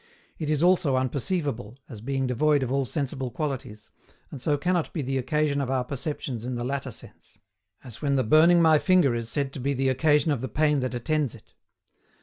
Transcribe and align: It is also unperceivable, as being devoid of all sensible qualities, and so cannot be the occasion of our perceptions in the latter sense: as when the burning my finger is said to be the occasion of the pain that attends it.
It 0.39 0.49
is 0.49 0.63
also 0.63 0.95
unperceivable, 0.95 1.77
as 1.87 2.01
being 2.01 2.25
devoid 2.25 2.63
of 2.63 2.71
all 2.71 2.85
sensible 2.85 3.29
qualities, 3.29 3.91
and 4.31 4.41
so 4.41 4.57
cannot 4.57 4.91
be 4.93 5.03
the 5.03 5.19
occasion 5.19 5.61
of 5.61 5.69
our 5.69 5.83
perceptions 5.83 6.43
in 6.43 6.55
the 6.55 6.63
latter 6.63 6.89
sense: 6.89 7.37
as 7.83 8.01
when 8.01 8.15
the 8.15 8.23
burning 8.23 8.63
my 8.63 8.79
finger 8.79 9.13
is 9.13 9.29
said 9.29 9.53
to 9.53 9.59
be 9.59 9.75
the 9.75 9.89
occasion 9.89 10.31
of 10.31 10.41
the 10.41 10.49
pain 10.49 10.79
that 10.79 10.95
attends 10.95 11.35
it. 11.35 11.53